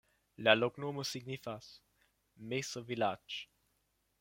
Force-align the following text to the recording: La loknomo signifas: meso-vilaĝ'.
La 0.45 0.53
loknomo 0.61 1.03
signifas: 1.09 1.67
meso-vilaĝ'. 2.55 3.39